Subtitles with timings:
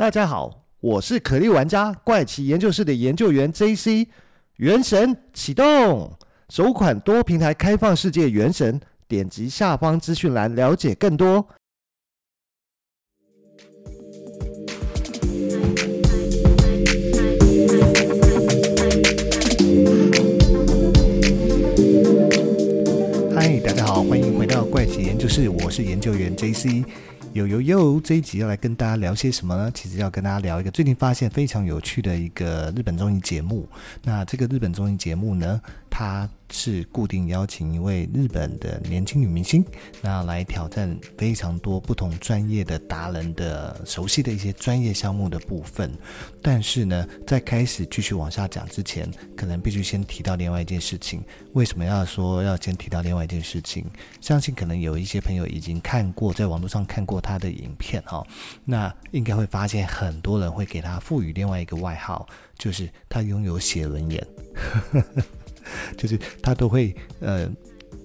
[0.00, 4.06] 大家好，我是可莉玩家怪奇研究室的研究员 JC。
[4.56, 6.10] 原神启动，
[6.48, 11.46] 首款多平台开放世界原神，点击下方资讯栏了解更多。
[23.34, 26.86] 嗨，大家好，欢迎回到怪奇研究室，我是研究员 JC。
[27.32, 28.00] 有有有！
[28.00, 29.70] 这一集要来跟大家聊些什么呢？
[29.72, 33.68] 其实要跟大家聊一个最近发现非常有趣的一个日本综艺节目。
[34.02, 35.60] 那这个日本综艺节目呢，
[36.00, 39.62] 他是固定邀请一位日本的年轻女明星，
[40.00, 45.92] 那来挑战非常多不同专业的达人的熟悉的一些专业项目的部分。
[46.40, 51.22] 但是呢，在开始继续往下讲之前，可能必须先提到另外一件事情。
[51.52, 53.84] 为什么要说要先提到另外一件事情？
[54.22, 58.26] 相信可能有一些朋友已经看过，在网络上看过他的影片哈，
[58.64, 64.26] 那应该会发现很多人会给他赋予另外一个外号，就是他拥有写轮眼。
[65.96, 67.50] 就是他都会呃。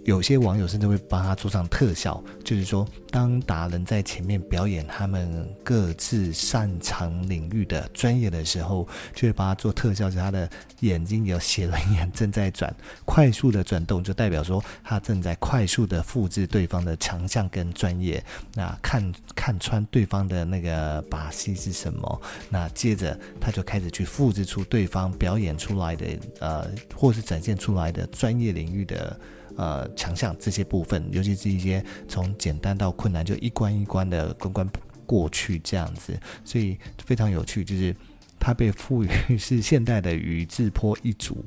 [0.05, 10.47] 有些网友甚至会帮他做上特效，就是说，当达人在前面表演他们各自擅长领域的专业的时候，就会帮他做特效，就是他的
[10.81, 12.71] 眼睛有写轮眼正在转，
[13.03, 18.23] 快速的转动，就代表说他正在快速的复制对方的强项跟专业。
[18.53, 26.05] 那看 看穿对方的那个把戏是什么，那接着他就开始去复制出对方表演出来的
[26.39, 29.19] 呃，或是展现出来的专业领域的。
[29.57, 34.69] 呃，强项这些部分，尤其是一些从简单到困难，就一关一关的关关
[35.05, 37.63] 过去这样子，所以非常有趣。
[37.63, 37.95] 就是
[38.39, 41.43] 它被赋予是现代的宇智波一族。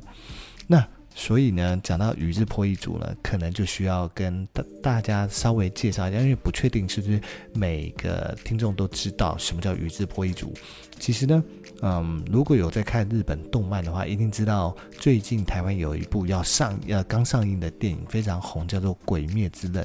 [0.67, 7.21] 那所以呢，讲到宇智波一族呢，可能就需要跟大大家稍微介绍一下，因为不确定是不是
[7.53, 10.53] 每个听众都知道什么叫宇智波一族。
[10.99, 11.45] 其实呢。
[11.83, 19.85] 嗯，如果有在看日本动漫的话，一定知道最近台湾有一部要上呃刚上映的电影非常红，叫做《鬼灭之刃》。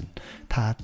[0.49, 0.75] 它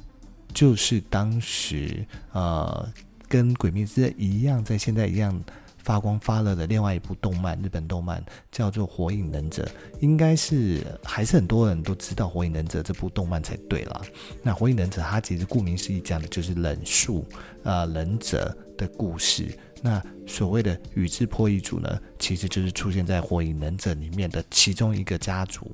[0.54, 2.88] 就是当时呃
[3.28, 5.44] 跟《鬼灭之刃》一样，在现在一样
[5.78, 9.64] 发光发热的另外一部动漫，日本动漫叫做《火影忍者》。
[10.02, 14.02] 应该是还是很多人都知道《火影忍者》这部动漫才对啦。
[14.44, 17.26] 那《火影忍者》它其实顾名思义讲的就是忍术
[17.64, 19.58] 呃忍者的故事。
[19.82, 25.70] 那所谓的宇智波一族呢，其实就是出现在火影忍者里面的其中一个家族。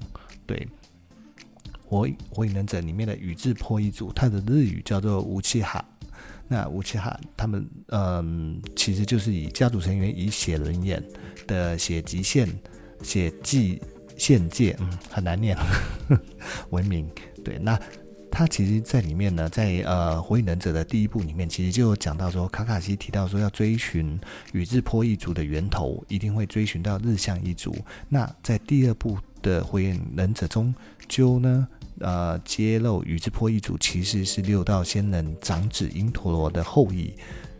[0.47, 0.65] 对，
[1.83, 5.83] 火火影忍者里面的宇智波一族，它的日语叫做乌切哈。
[6.47, 11.03] 那乌切哈他们，嗯，其实就是以家族成员以写轮眼
[11.45, 12.47] 的血极限
[13.03, 13.81] 血迹
[14.17, 15.57] 线界，嗯，很难念，
[16.71, 17.09] 闻名。
[17.43, 17.77] 对，那。
[18.35, 24.19] 他其实，在里面呢，在呃《火影忍者》的第一部里面，其实就有讲到说，卡卡西提到说要追寻
[24.51, 27.73] 宇智波一族的源头，一定会追寻到日向一族。
[28.09, 30.75] 那在第二部的《火影忍者》中，
[31.07, 31.65] 就呢，
[31.99, 37.13] 呃，揭露宇智波一族其实是六道仙人长子因陀罗的后裔。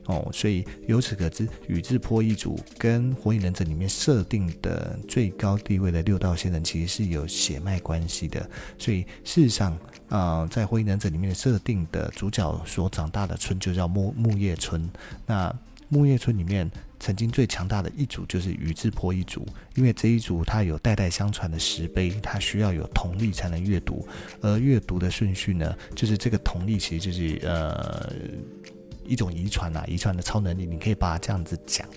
[0.07, 8.47] 哦，所以由此可知，宇智波一族跟火影忍者里面设定的最高地位的六道仙人其实是有血脉关系的。
[8.77, 9.75] 所以事实上，
[10.09, 14.89] 呃，在火影忍者里面设定的主角所长大的村就叫木木叶村。
[15.25, 15.53] 那
[15.89, 24.07] 木叶村里面曾经最强大的一族就是宇智波一族，因为这一族它有代代相传的石碑，它需要有瞳力才能阅读，
[24.41, 28.11] 而阅读的顺序呢，就是这个瞳力其实就是呃。
[29.07, 31.87] 一种遗传啊，遗传的超能力，你可以把它这样子讲。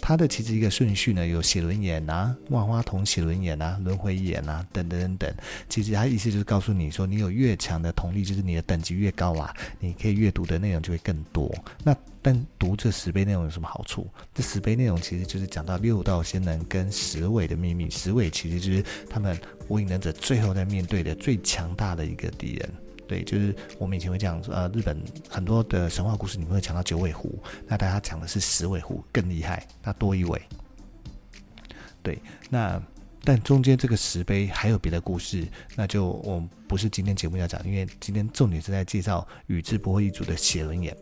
[0.00, 5.34] 它的其实一个顺序呢，有写轮眼啊、万花筒写轮眼啊、轮回眼啊等等等等。
[5.68, 11.52] 其实它意思就是告诉你说，你有越强的瞳力，就是你的等级越高啊，你可以阅读的内容就会更多。
[11.82, 14.06] 那但读这十碑内容有什么好处？
[14.34, 17.88] 这十碑内容其实就是讲到六道仙人跟十尾的秘密。
[17.90, 22.70] 十尾其实就是他们火影忍者最后在面对的最强大的一个敌人。
[23.06, 30.42] 对，就是我们以前会讲，呃，日本很多的神话故事里面会讲到九尾狐，那大家讲的是十尾狐更厉害，那多一尾。
[32.02, 32.20] 对，
[32.50, 32.82] 那
[33.22, 40.96] 但中间这个石碑还有别的故事，那就我们不是今天节目要讲，因为今天重点是在介绍宇智波一族的写轮眼，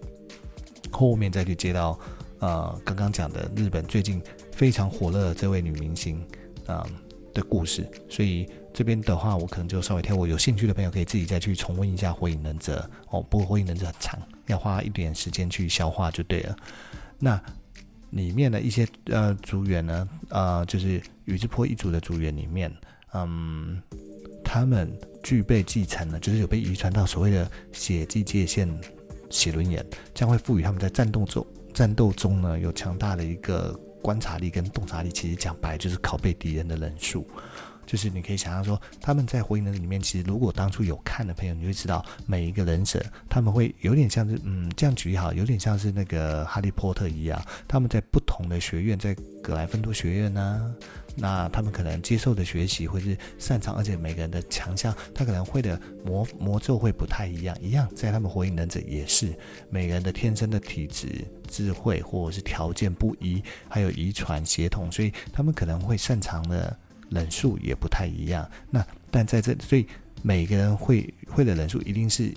[0.90, 1.98] 后面再去接到
[2.40, 6.26] 呃刚刚讲的日本最近非常火热的这位女明星
[6.66, 6.86] 啊。
[7.34, 10.26] 的故事，所以这边的话，我可能就稍微跳过。
[10.26, 13.22] 有兴趣的朋友可以自己再去重温一下《火影忍者》哦。
[13.22, 16.56] 不过《火影忍者》很长，要花一点时间去消化就对了。
[17.20, 17.40] 那
[18.10, 22.70] 里面的一些呃族员呢，呃，就是宇智波一族的族员里面，
[23.12, 23.80] 嗯，
[24.44, 24.92] 他们
[25.22, 28.68] 具备继承呢，就是有被遗传到所谓的血迹界限
[29.30, 33.72] 血轮眼，将会赋予他们在战斗中战斗中呢有强大的一个
[34.02, 37.24] 观察力跟洞察力，其实讲白就是拷贝敌人的人数。
[37.86, 50.74] 就是你可以想象说，他们在火影忍者里面，其实如果当初有看的朋友，你会知道每一个忍者，他们会有点像是，嗯，这样举例好，有点像是那个哈利波特一样，他们在不同的学院，在格莱芬多学院呢、
[51.16, 59.36] 那他们可能接受的学习会是擅长，而且每个人的强项，他可能会的魔魔咒会不太一样，一样在他们火影忍者也是，
[59.68, 66.76] 每个人的天生的体质、智慧或者是条件不一，还有遗传血统，所以他们可能会擅长的。
[67.14, 69.86] 人数也不太一样，那但在这，所以
[70.22, 72.34] 每个人会会的人数一定是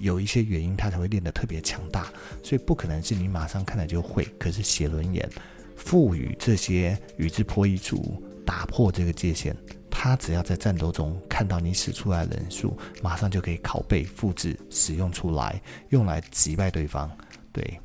[0.00, 2.06] 有一些原因，他才会练得特别强大，
[2.42, 4.24] 所以不可能是你马上看了就会。
[4.38, 5.28] 可是写轮眼
[5.74, 9.56] 赋予这些宇智波一族打破这个界限，
[9.90, 17.10] 他只要在战斗中看到你使出来的忍术，马上就可以拷贝复制使用出来，用来击败对方。
[17.52, 17.80] 对，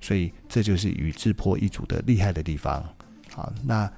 [0.00, 2.82] 所以这就是宇智波一族的厉害的地方。
[3.30, 3.90] 好，那。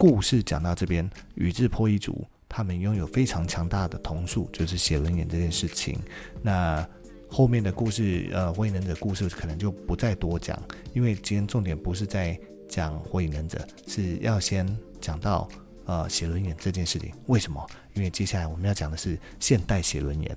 [0.00, 5.98] 故事讲到这边，宇智波一族他们拥有非常强大的瞳术，就是写轮眼这件事情。
[6.40, 6.88] 那
[7.28, 10.58] 后面的故事，呃，火影忍者故事可能就不再多讲，
[10.94, 14.66] 因为今天重点不是在讲火影忍者，是要先
[15.02, 15.46] 讲到
[15.84, 17.12] 呃写轮眼这件事情。
[17.26, 17.62] 为什么？
[17.92, 20.34] 因为接下来我们要讲的是现代写轮眼。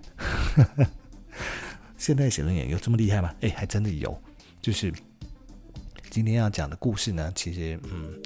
[1.97, 3.33] 现代写轮眼有这么厉害吗？
[3.39, 4.21] 哎，还真的有。
[4.61, 4.91] 就是
[6.09, 8.21] 今天要讲的故事呢，其实嗯。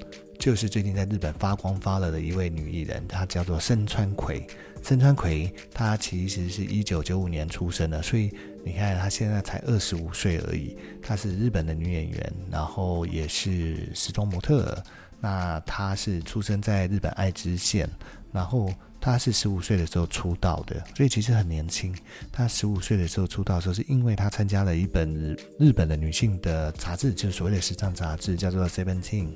[0.48, 4.48] 就是最近在日本发光发热的一位女艺人，她叫做深川葵。
[4.82, 8.34] 深川葵她其实是一九九五年出生的，所以
[8.64, 10.78] 你看她现在才二十五岁而已。
[11.02, 14.82] 她是日本的女演员，然后也是时装模特。
[15.20, 17.86] 那她是出生在日本爱知县，
[18.32, 18.74] 然后。
[19.00, 21.96] 他是十五岁的时候出道的，所以其实很年轻。
[22.32, 29.28] 他十五岁的时候出道的时候，是因为他参加了一本日本的女性的杂志，就是所谓的时尚杂志，叫做《Seventeen》，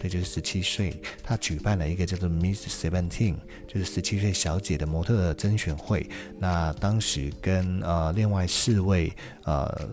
[0.00, 1.00] 对，就是十七岁。
[1.22, 3.36] 他举办了一个叫做 Miss Seventeen，
[3.66, 6.08] 就是十七岁小姐的模特甄选会。
[6.38, 9.12] 那当时跟呃另外四位
[9.44, 9.88] 呃。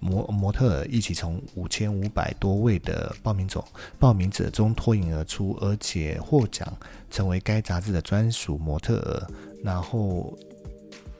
[0.00, 3.64] 模模特一起从五千五百多位的报名者
[3.98, 6.70] 报名者中脱颖而出，而且获奖，
[7.10, 9.26] 成为该杂志的专属模特儿。
[9.62, 10.36] 然后。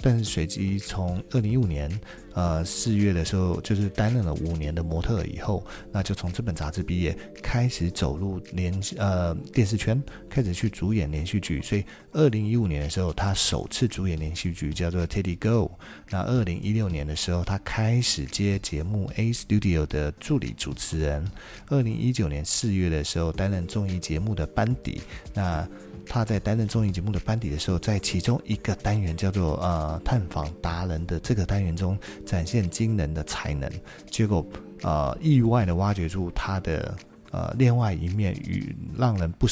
[0.03, 1.91] 但是随即从二零一五年，
[2.37, 11.63] 呃四月的时候，就是担任了五年的模特以后，那就从这本杂志毕业，开始走入连呃电视圈，开始去主演连续剧。
[11.63, 15.71] 所以二零一五年的时候，他首次主演连续剧叫做《Teddy Go》。
[16.11, 21.27] 那二零一六年的时候，他开始接节目 A Studio 的助理主持人。
[21.71, 25.01] 二零一九年四月的时候，担任综艺节目的班底。
[25.33, 25.67] 那
[26.09, 33.71] 他在担任综艺节目的班底的时候，在其中一个单元叫做呃探访达人的这个单元中展现惊人的才能，
[34.11, 34.45] 结果
[34.83, 36.95] 呃意外的挖掘出他的
[37.31, 39.47] 呃另外一面与让人不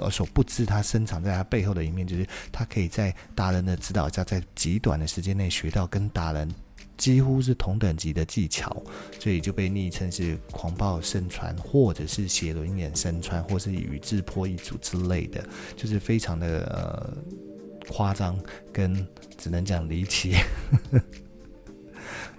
[0.00, 6.48] 呃所不知他深藏在他背后的一面，就是他可以在达人的指导下，在极短的时间内学到跟达人。
[6.96, 8.80] 几乎是同等级的技巧，
[9.18, 15.44] 所以就被昵称是狂暴深川，或者是写轮眼身穿，或是宇智波一族之类的，
[15.76, 17.12] 就是非常的呃
[17.88, 18.38] 夸张，
[18.72, 19.04] 跟
[19.36, 20.36] 只能讲离奇，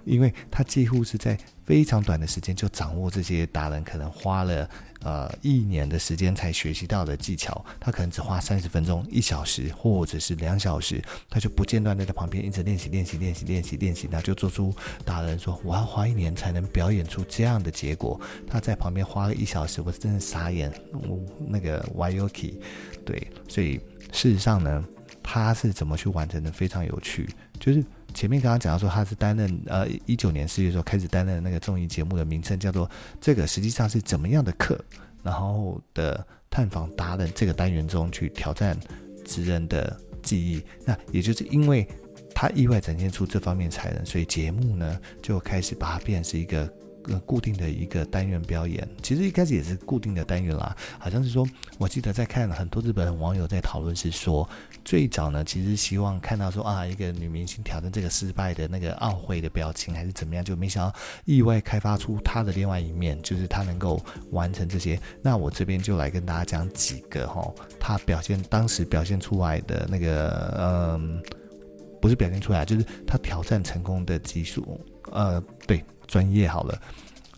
[0.06, 4.66] 因为他几乎是在非常短的时间就掌握这些达人可能花了。
[5.02, 11.00] 呃，一年的时间才学习到的技巧，他可能只花三十分钟、一小时，或者是两小时，
[11.30, 18.20] 他就不间断的在旁边一直练习、练习、练习、练习、练习，他就做出达人说我要花一年才能表演出这样的结果。
[18.48, 20.72] 他在旁边花了一小时，我真的傻眼。
[20.92, 22.54] 我那个 Yuki，
[23.04, 23.78] 对，所以
[24.12, 24.84] 事实上呢，
[25.22, 26.50] 他是怎么去完成的？
[26.50, 27.28] 非常有趣，
[27.60, 27.84] 就是。
[28.16, 34.82] 前面刚刚讲到说他是担任呃一九年四月时候开始担任那个综艺节目的名称叫做这个实际上是怎么样的课，
[35.22, 38.74] 然后的探访达人这个单元中去挑战
[39.26, 41.86] 职人的记忆，那也就是因为
[42.34, 46.72] 他意外展现出这方面才能，所以节目呢就开始把它变成是一个。
[47.26, 50.76] 固定的一个单元表演，其实一开始也是固定的单元啦。
[50.98, 51.46] 好像是说，
[51.78, 54.48] 我记得在看很多日本网友在讨论，是说
[54.84, 60.94] 最早呢，其实希望看到说啊，一个女明星挑战这个失败的那个懊悔的表情，还是怎么样，就没想到
[61.24, 64.98] 意外开发出她的另外一面，就是她能够完成这些。
[65.22, 71.22] 那我这边就来跟大家讲几个哈，她表现当时表现出来的那个，嗯，
[72.06, 75.84] 不是表现出来，就是他挑战成功的技术，呃，对。
[76.06, 76.80] 专业好了，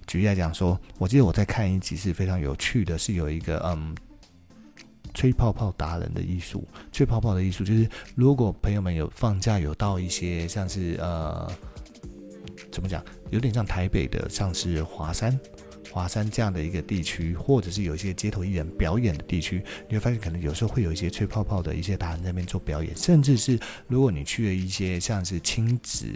[0.06, 3.96] 举例来讲说，我记得我在看一集是非常有趣的，是有一个嗯，
[5.14, 11.50] 吹泡泡达人的艺术，吹泡泡的艺术就是，如果朋友们有放假有到一些像是呃，
[12.70, 15.40] 怎么讲，有点像台北的，像是华山。
[15.98, 26.06] 华山这样的一个地区，或者是有一些街头艺人表演的地区，你会发现可能有时候会有一些吹泡泡的一些达人在那边做表演，甚至是如果你去了一些像是亲子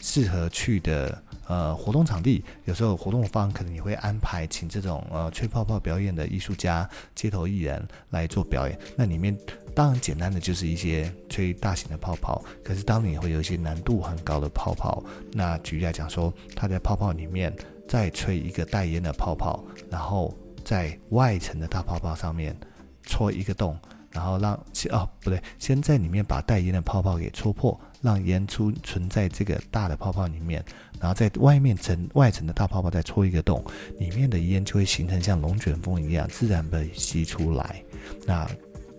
[0.00, 8.78] 适合去的呃活动场地，有时候活动方可能也会安排请这种呃吹泡泡表演的艺术家、街头艺人来做表演。
[8.94, 9.36] 那里面
[9.74, 15.02] 当然简单的就是一些吹大型的泡泡，可是当然也会有一些难度很高的泡泡。
[15.32, 17.52] 那举例来讲说，它在泡泡里面。
[17.88, 22.54] 再吹一个带烟的泡泡，然后在外层的大泡泡上面
[23.02, 23.76] 戳一个洞，
[24.12, 24.54] 然后让
[24.90, 30.62] 哦不对，先在里面把带烟的泡泡给戳破，让烟出存在这个大的泡泡里面，
[31.00, 33.64] 然后在外面层外层的大泡泡再戳一个洞，
[33.98, 37.82] 里面的烟就会形成像龙卷风一样自然被吸出来。
[38.26, 38.46] 那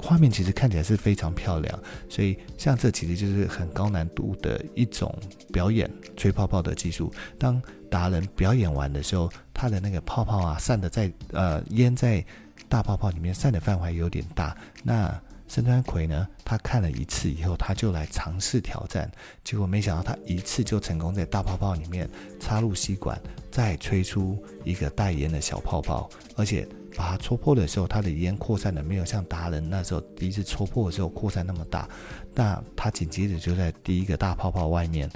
[0.01, 5.13] 画面其实看起来是非常漂亮，所以像这其实就是很高难度的一种
[5.51, 7.13] 表演吹泡泡的技术。
[7.37, 12.23] 当达人表演完的时候，他的那个泡泡啊散的在呃烟在
[12.67, 14.55] 大泡泡里面散的范围有点大。
[14.83, 15.13] 那
[15.47, 19.11] 森川葵呢，他看了一次以后，他就来尝试挑战，
[19.43, 22.07] 结果没想到他一次就成功在大泡泡里面
[22.39, 23.19] 插入吸管，
[23.51, 26.67] 再吹出一个带烟的小泡泡，而且。
[26.97, 31.87] 把它戳破的时候，它的烟扩散的没有像达人那时候第一次戳破的时候扩散那么大。
[32.33, 35.09] 那他紧接着就在第一个大泡泡外面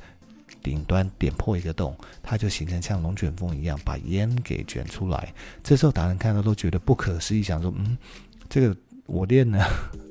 [0.63, 5.34] 顶端点破一个洞，它就形成像龙卷风一样把烟给卷出来。
[5.62, 7.98] 这时候达人看到都觉得不可思议，想说：“嗯，
[8.50, 9.63] 这个我练了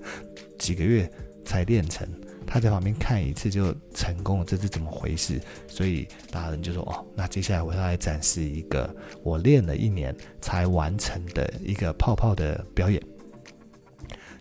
[0.58, 1.10] 几个月
[1.44, 2.06] 才练成。”
[2.44, 5.40] 他在旁边看一次就成功了，这是怎么回事？
[5.66, 13.00] 所以达人就说：“哦，那接下来我要来展示一个我练了一年才完成的一个泡泡的表演。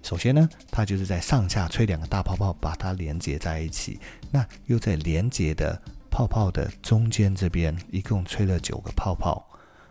[0.03, 3.97] 首先呢，他就是在上下吹两个大泡泡，把它连接在一起。
[4.31, 5.79] 那又在连接的
[6.11, 9.43] 泡泡的中间这边，一共吹了九个泡泡。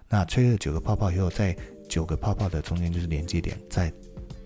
[0.08, 1.56] 那吹了九个泡泡以后，在
[1.88, 3.92] 九个泡泡的中间就是连接点，再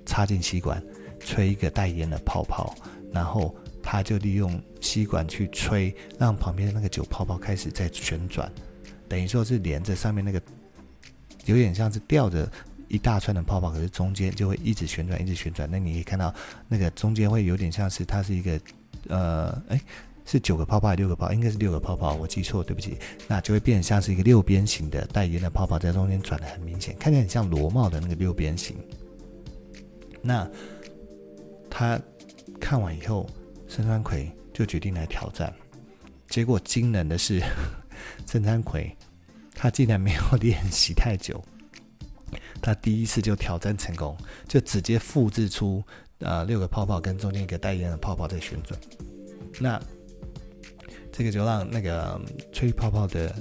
[0.06, 0.82] 插进吸管，
[1.20, 2.74] 吹一个带烟的泡泡，
[3.12, 3.54] 然后。”
[3.86, 8.50] 他就利用吸管去吹，让旁边的那个酒泡泡开始在旋转，
[9.06, 10.40] 等于说是连着上面那个，
[11.44, 12.50] 有点像是吊着
[12.88, 15.68] 一大串的泡泡，可是中间就会一直旋转，一直旋转。
[15.70, 16.34] 那你可以看到
[16.66, 18.58] 那个中间会有点像是它是一个，
[19.08, 19.78] 呃，哎，
[20.24, 21.32] 是九个泡泡还是六个泡？
[21.32, 22.98] 应该是六个泡泡，我记错，对不起。
[23.28, 28.76] 那就会变成像是一个六边形的带烟的泡泡在中间转得很明显，看起来很像螺帽的那个六边形。
[30.22, 30.50] 那
[31.70, 32.00] 他
[32.60, 33.28] 看完以后。
[33.66, 35.52] 森川葵就决定来挑战，
[36.28, 37.42] 结果惊人的是，
[38.24, 38.94] 森川葵
[39.52, 41.42] 他竟然没有练习太久，
[42.62, 44.16] 他第一次就挑战成功，
[44.46, 45.82] 就直接复制出
[46.20, 48.78] 呃六个泡泡跟中间一个带烟的泡泡在旋转。
[49.58, 49.80] 那
[51.16, 52.20] 这个就让那个
[52.52, 53.32] 吹泡泡的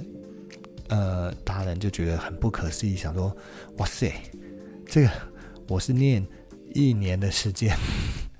[0.90, 3.36] 呃达人就觉得很不可思议，想说：
[3.78, 4.12] 哇塞，
[4.86, 5.10] 这个
[5.66, 6.24] 我是念
[6.72, 7.76] 一年的时间。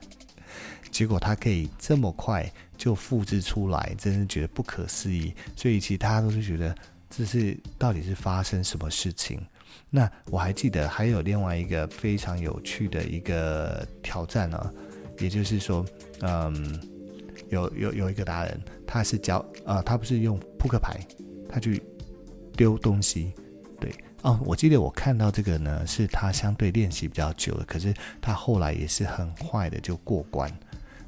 [0.93, 5.35] 结果他可以这么快就复制出来，真是觉得不可思议。
[5.57, 6.73] 所以其他都是觉得
[7.11, 9.45] 这是到底是发生什么事情？
[9.91, 14.73] 那我还记得还有另外一个非常有趣的一个挑战呢、啊，
[15.19, 15.85] 也就是说，
[16.21, 16.81] 嗯，
[17.49, 20.99] 有有有一个达人，他是教啊、呃，他不是用扑克牌，
[21.49, 21.83] 他去
[22.57, 23.33] 丢东西。
[23.81, 30.51] 对啊，我记得我看到这个呢，是他相对练习比较久的，可是他后来也是很快的就过关。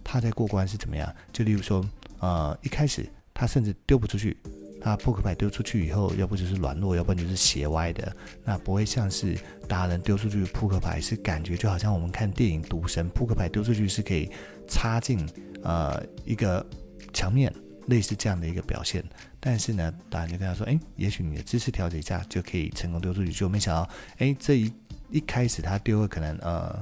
[0.04, 1.12] 他在过关是怎么样？
[1.32, 1.84] 就例如说，
[2.20, 4.36] 呃，一开始他甚至丢不出去，
[4.80, 8.14] 那扑克牌丢出去以后，要不就是软弱，要不然就是斜歪的，
[8.44, 9.36] 那不会像是
[9.68, 14.30] 达人丢出去扑克牌是感觉就好像我们看电影《赌神》，扑克牌丢出去是可以
[14.68, 15.28] 插进
[15.62, 16.64] 呃一个
[17.12, 17.52] 墙面，
[17.86, 19.04] 类似这样的一个表现。
[19.40, 24.72] 但是呢，达人就跟他说，哎，也许你的姿势调整一下就可以成功丢出去，就没想到，哎，这一
[25.10, 26.80] 一开始他丢了可能呃。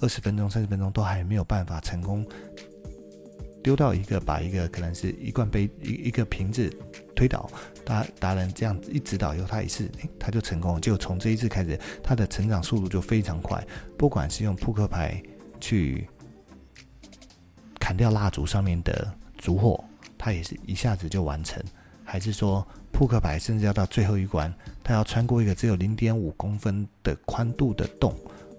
[0.00, 2.24] 二十分钟、三十分钟都还没有办法成功
[3.62, 6.72] 丢到一个，把一个可能是一罐杯一一个瓶子
[7.14, 7.50] 推倒。
[7.84, 10.80] 达达人这样一指导以后，他一次，他就成功。
[10.80, 13.62] 就从这一次开始，他的成长速度就非常快。
[13.96, 15.20] 不管是用扑克牌
[15.60, 16.06] 去
[17.80, 19.82] 砍掉蜡烛上面的烛火，
[20.16, 21.60] 他也是一下子就完成；
[22.04, 24.52] 还是说扑克牌甚至要到最后一关，
[24.84, 28.14] 他要穿过一个只有零点五公分的宽度的洞。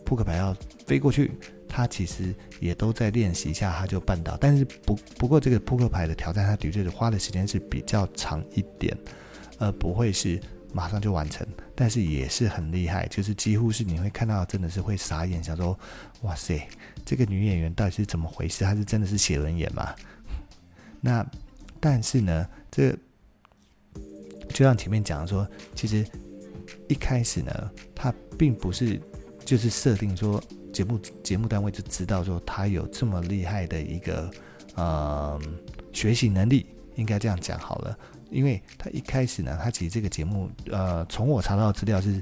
[0.06, 0.56] 扑克牌要
[0.88, 1.32] 飞过去，
[1.70, 4.36] 他其实也都在练习一下，他就办到。
[4.42, 8.98] 但是不不过这个扑克牌的挑战，他的确是花的时间是比较长一点，
[9.60, 10.42] 呃，不会是
[10.74, 15.78] 马上就完成，但是也是很厉害，就是几乎是你会看到真的是会傻眼，想说
[16.24, 16.68] 哇塞，
[17.06, 18.64] 这个女演员到底是怎么回事？
[18.64, 19.96] 她是真的是写轮眼吗？
[21.00, 21.26] 那
[21.80, 22.92] 但是呢，这
[24.50, 26.06] 就像前面讲的说，其实
[26.88, 29.00] 一开始呢，他并不是
[29.46, 30.42] 就是设定说
[30.72, 34.32] 节目节目单位就知道说他有这么厉害的一个
[34.76, 35.40] 呃
[35.94, 36.66] 学习能力，
[36.96, 37.98] 应该这样讲好了，
[38.30, 42.22] 因为他一开始呢，他其实这个节目呃，从我查到的资料是。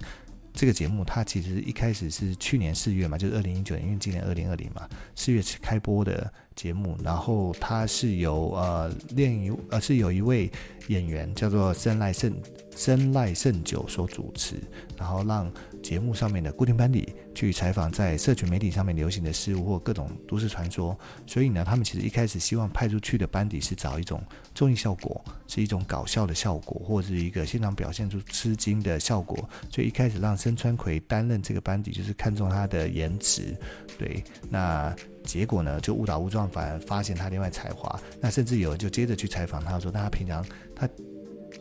[0.60, 6.98] 这个节目他其实一开始是去年四月嘛，就是二零一九年，因为今年二零二零嘛，四月开播的节目。
[7.04, 10.52] 然后他是由呃练一呃是有一位
[10.88, 12.34] 演员叫做森濑胜
[12.76, 14.56] 森濑胜久所主持，
[14.98, 15.48] 然后让
[15.88, 21.00] 节目上面的固定班底去采访在社群媒体上面流行的事物或各种都市传说。
[21.26, 24.22] 所以呢，他们其实一开始希望派出去的班底是找一种
[24.54, 29.50] 综艺效果，是一种搞笑的效果，或者是一个现场表现出吃惊的效果。
[29.72, 33.56] 所以一开始让森川葵担任这个班底，就是看中他的颜值。
[33.98, 37.98] 对，那结果呢，就误打误撞，反而发现他另外才华。
[38.20, 40.86] 那甚至有人就接着去采访他说，那他平常他。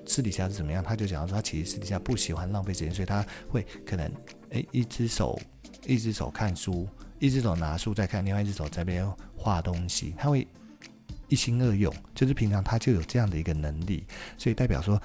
[0.07, 0.83] 私底下是怎么样？
[0.83, 4.11] 他就讲说，他其实私底下不喜欢浪费时间，所以他会可能，
[4.51, 5.39] 诶，一只手
[5.87, 10.15] 一只手看书，一只手拿书在看，另外一只手在边画东西。
[10.17, 10.47] 他会
[11.29, 14.07] 一心二用，就是平常他就有这样的一个能力，
[14.39, 15.01] 所以代表说，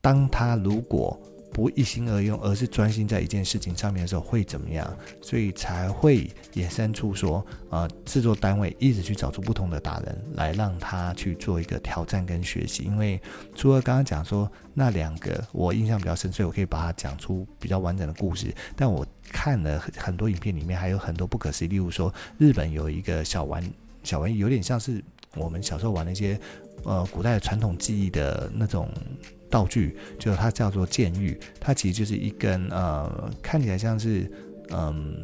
[0.00, 1.20] 当他如果。
[1.52, 4.90] 不一心二用，而是专心在一件事情上面的时候会怎么样？
[5.20, 12.84] 所以才会衍生出说，呃，制作单位一直去找出不同的达人来让他去做一个挑战跟学习。
[12.84, 13.20] 因为
[13.54, 18.54] 除了刚刚讲说那两个我印象比较深，所以我可以把它讲出比较完整的故事。
[18.74, 23.62] 但我看了很多影片里面还有很多不可思议，例如说日本有一个小玩
[24.02, 25.04] 小玩意，有点像是
[25.34, 26.40] 我们小时候玩那些
[26.84, 28.88] 呃古代的传统技艺的那种。
[29.52, 34.32] 道具就它叫做剑玉，它其实就是一根呃看起来像是
[34.70, 35.14] 嗯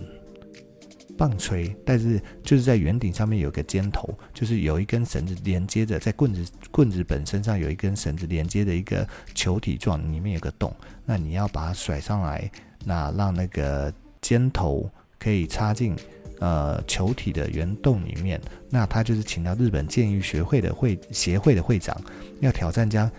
[1.17, 10.71] 棒槌，但是就是在圆顶上面有个尖头，就是有一根绳子连接着，在棍子棍子本身上有一根绳子连接的一个球体状，里面有个洞，
[11.07, 12.49] 那你要把它甩上来，
[12.85, 15.97] 那让那个尖头可以插进
[16.39, 21.99] 呃球体的圆洞里面，那他就是请到日本剑玉学会的会协会的会长
[22.41, 23.11] 要挑战将。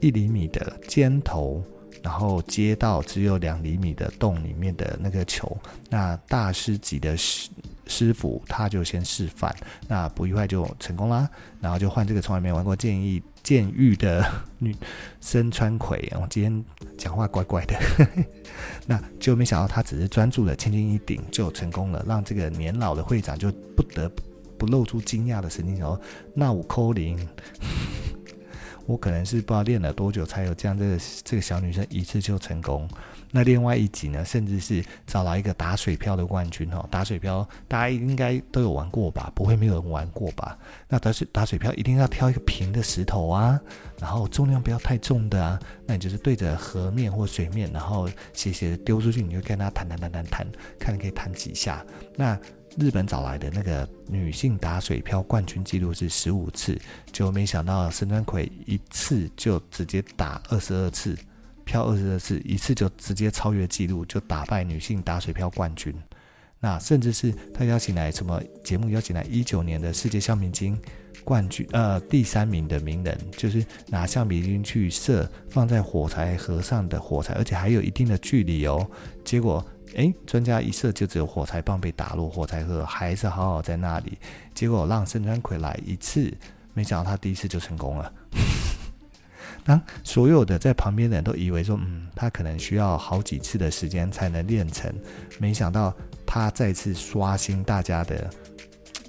[0.00, 1.62] 一厘米的尖头，
[2.02, 5.56] 然后接到只有两厘米的洞里面的那个球，
[5.88, 7.50] 那大师级的师
[7.86, 9.54] 师傅他就先示范，
[9.88, 11.28] 那不意外就成功啦。
[11.60, 14.24] 然后就换这个从来没玩过剑艺剑玉的
[14.58, 14.74] 女
[15.20, 16.64] 森川葵，我今天
[16.96, 17.74] 讲话怪怪的，
[18.86, 24.10] 那就没想到他只是专注的轻轻一顶就成功了，让这个年老的会长就不得
[24.56, 26.00] 不露出惊讶的神情，说
[26.32, 27.18] ：“那我扣零。”
[28.90, 32.88] 我可能是不知道练了多久才有这样这个这个小女生一次就成功。
[33.30, 36.84] 那另外一集呢，甚至是找来一个打水漂的冠军哦。
[36.90, 39.30] 打水漂大家应该都有玩过吧？
[39.32, 40.58] 不会没有人玩过吧？
[40.88, 43.60] 那打水打水漂一定要挑一个平的石头啊，
[44.00, 45.56] 然后重量不要太重的啊。
[45.86, 50.44] 那你就是对着河面或水面，然后斜斜的丢出去，你就跟它弹弹弹弹弹，
[50.80, 51.86] 看你可以弹几下。
[52.16, 52.36] 那
[52.78, 56.78] 日本找来的那个女性打水漂冠军记录是十五次，
[57.12, 61.16] 就没想到森川葵一次就直接打二十二次，
[61.64, 65.94] 漂二十二次，一次就直接超越记录，就打败女性打水漂冠军。
[66.60, 68.88] 那甚至是他邀请来什么节目？
[68.88, 70.78] 邀请来一九年的世界橡皮筋
[71.24, 78.88] 冠军，呃，第三名的名人，就是拿橡皮筋去射放在火柴盒上的火柴，而且还有一定的距离哦。
[79.24, 79.64] 结果。
[79.94, 84.16] 诶，专家一射就只有火柴棒被打落，火柴盒还是好好在那里。
[84.54, 86.32] 结果让森川葵来一次，
[86.74, 88.12] 没想到他第一次就成功了。
[89.64, 94.92] 当所有的在旁边的人都以为说，嗯，他可能需要好几次的时间才能练成，
[95.38, 98.30] 没想到他再次刷新大家的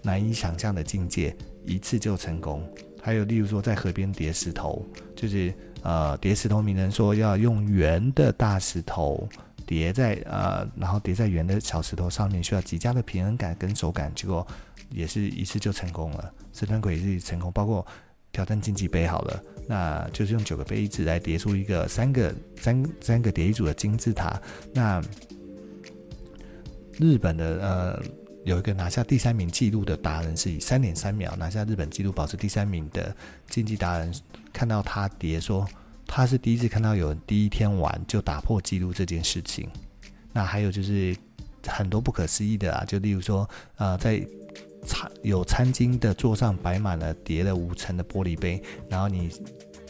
[0.02, 2.68] 难以想象的境界，一次就成功。
[3.02, 9.28] 还有例如说在河边叠石头，就是呃叠石头，名人说要用圆的大石头。
[9.72, 14.46] 叠在呃，然后叠在圆的小石头上面，需要极佳的平衡感跟手感，结果
[14.90, 16.34] 也是一次就成功了。
[16.52, 17.88] 森川葵也是成功，包括
[18.34, 24.38] 挑战竞技杯好了，那就是用九个杯子来叠出一个三个三三个叠一组的金字塔。
[24.74, 25.02] 那
[27.00, 28.04] 日本的呃
[28.44, 33.16] 有一个拿下第三名纪录的达人，是以三点三秒拿下日本纪录，保持第三名的
[33.48, 34.14] 竞技达人，
[34.52, 35.66] 看到他叠说。
[36.14, 39.70] 他是第一次看到有人第一天玩就打破纪录这件事情。
[40.34, 41.16] 那还有就是
[41.66, 44.22] 很多不可思议的啊，就例如说，呃，在
[44.86, 49.30] 餐有餐巾的桌上摆满了叠了五层的玻璃杯，然后你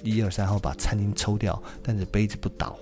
[0.03, 2.77] 一二三后把餐巾抽掉，但是杯子不倒，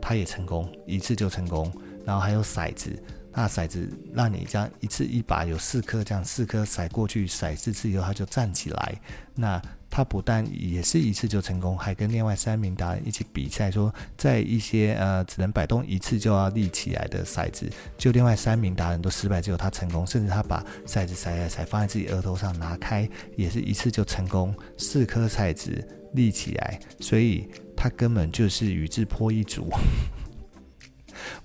[0.00, 1.72] 他也成功，一次就成功。
[2.04, 3.02] 然后还有骰子，
[3.32, 9.00] 那骰子让你这样一次一把有四颗，这样四颗骰过去，骰四次以后他就站起来。
[9.34, 9.62] 那
[9.94, 20.06] 他不但也是一次就成功，还跟另外三名达人一起比赛，说在一些呃只能摆动一次就要立起来的骰子，就另外三名达人都失败，只有他成功。
[20.06, 29.68] 甚至他把骰子骰骰放在自己额头上拿开，也是一次就成功，四颗骰子立起来，所以他根本就是宇智波一族。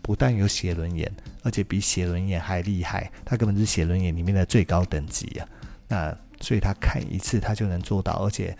[0.02, 1.12] 不但有写轮眼，
[1.44, 5.48] 而且比写轮眼还厉害，他根本是写轮眼里面的最高等级啊！
[5.90, 8.58] 那所以他看一次他就能做到，而且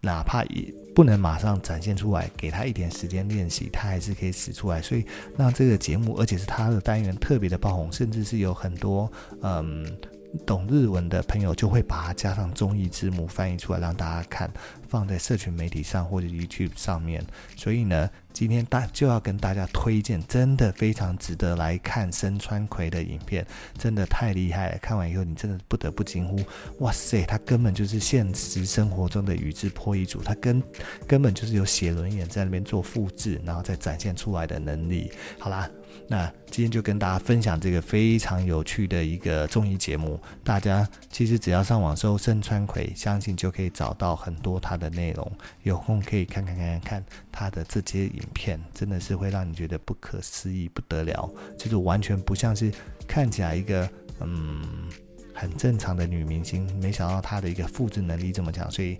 [0.00, 4.80] 哪怕也不能马上展现出来，给他一点时间练习，他还是可以使出来。
[4.80, 5.04] 所以
[5.36, 9.10] 那这个节目，而且是他的单元特别的爆红，甚至是有很多
[9.42, 9.96] 嗯。
[10.44, 14.50] 懂日文的朋友就会把它加上中译字幕翻译出来让大家看，
[14.88, 17.24] 放在社群媒体上或者 YouTube 上面。
[17.56, 23.46] 所以呢，今天大就要跟大家推荐，真的非常值得来看深川葵的影片，
[23.78, 24.78] 真的太厉害了。
[24.78, 26.38] 看完以后，你真的不得不惊呼：
[26.78, 30.62] 哇塞，他根本就是现实生活中的宇智波一族，他根
[31.06, 35.10] 根本就是有写轮眼在那边做复制，然后再展现出来的能力。
[35.38, 35.70] 好啦。
[36.08, 45.32] 那今天就跟大家分享这个非常有趣的一个综艺节目，大家其实只要上网搜深川葵，相信就可以找到很多他的内容。
[45.64, 52.72] 有空可以看看看看看他的这些影片，真的是会让你觉得不可思议不得了，就是完全不像是
[53.08, 53.90] 看起来一个
[54.20, 54.88] 嗯
[55.34, 58.96] 很正常的女明星，没想到她的一个复制能力这么强，所以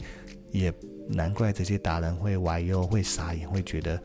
[0.51, 0.75] 也
[1.09, 4.03] 难怪这些达人会歪忧会傻眼，会觉得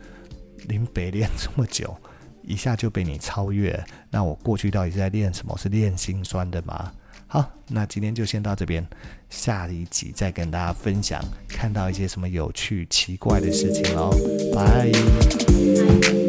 [0.68, 1.98] 林北练这么久。
[2.44, 5.58] 一下就被你超越，那我过去到底是在练什么？
[5.58, 6.92] 是练心酸的吗？
[7.28, 8.86] 好，那今天就先到这边，
[9.30, 14.12] 下一集再跟大家分享看到一些什么有趣奇怪的事情喽，
[14.54, 16.21] 拜。